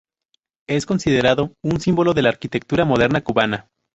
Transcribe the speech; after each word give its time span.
Es 0.67 0.87
considerado 0.87 1.53
un 1.63 1.79
símbolo 1.79 2.15
de 2.15 2.23
la 2.23 2.29
arquitectura 2.29 2.85
moderna 2.85 3.23
cubana. 3.23 3.67